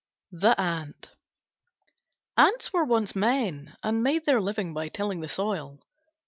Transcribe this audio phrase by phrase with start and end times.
[0.31, 1.11] THE ANT
[2.35, 5.79] Ants were once men and made their living by tilling the soil.